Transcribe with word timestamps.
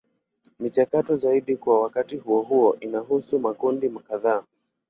Michakato 0.59 1.15
zaidi 1.15 1.57
kwa 1.57 1.81
wakati 1.81 2.17
huo 2.17 2.41
huo 2.41 2.77
inahusisha 2.79 3.39
makundi 3.39 3.89
kadhaa. 3.89 4.43